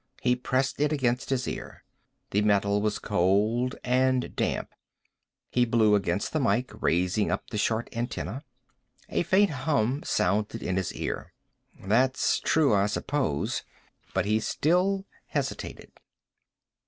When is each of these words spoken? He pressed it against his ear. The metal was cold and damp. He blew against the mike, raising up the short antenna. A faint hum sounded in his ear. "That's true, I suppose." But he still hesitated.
He 0.23 0.35
pressed 0.35 0.81
it 0.81 0.91
against 0.91 1.29
his 1.29 1.47
ear. 1.47 1.83
The 2.31 2.41
metal 2.41 2.81
was 2.81 2.97
cold 2.97 3.75
and 3.83 4.35
damp. 4.35 4.71
He 5.51 5.63
blew 5.63 5.93
against 5.93 6.33
the 6.33 6.39
mike, 6.39 6.71
raising 6.81 7.29
up 7.29 7.51
the 7.51 7.59
short 7.59 7.87
antenna. 7.95 8.43
A 9.09 9.21
faint 9.21 9.51
hum 9.51 10.01
sounded 10.03 10.63
in 10.63 10.77
his 10.77 10.91
ear. 10.95 11.33
"That's 11.79 12.39
true, 12.39 12.73
I 12.73 12.87
suppose." 12.87 13.61
But 14.11 14.25
he 14.25 14.39
still 14.39 15.05
hesitated. 15.27 15.91